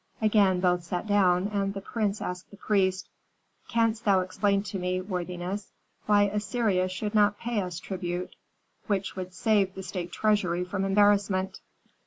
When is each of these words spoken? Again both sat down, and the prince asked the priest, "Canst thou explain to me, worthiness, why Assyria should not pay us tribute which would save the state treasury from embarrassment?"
Again 0.19 0.61
both 0.61 0.83
sat 0.83 1.05
down, 1.05 1.49
and 1.49 1.75
the 1.75 1.79
prince 1.81 2.23
asked 2.23 2.49
the 2.49 2.57
priest, 2.57 3.07
"Canst 3.67 4.03
thou 4.03 4.21
explain 4.21 4.63
to 4.63 4.79
me, 4.79 4.99
worthiness, 4.99 5.73
why 6.07 6.23
Assyria 6.23 6.89
should 6.89 7.13
not 7.13 7.37
pay 7.37 7.61
us 7.61 7.77
tribute 7.79 8.35
which 8.87 9.15
would 9.15 9.31
save 9.35 9.75
the 9.75 9.83
state 9.83 10.11
treasury 10.11 10.63
from 10.65 10.85
embarrassment?" 10.85 11.59